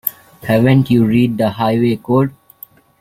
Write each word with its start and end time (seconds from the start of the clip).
Haven't 0.41 0.89
you 0.89 1.05
read 1.05 1.37
the 1.37 1.51
Highway 1.51 1.95
Code? 1.97 2.33